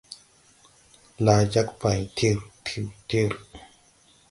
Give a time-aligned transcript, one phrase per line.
[1.25, 3.31] Laa jag pay tir, tir, tir.